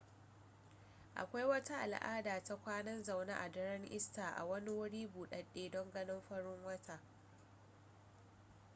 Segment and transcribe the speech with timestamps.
[1.15, 6.21] akwai wata al'ada ta kwanan zaune a daren easter a wani wuri buɗaɗɗe don ganin
[6.21, 6.99] fitowar rana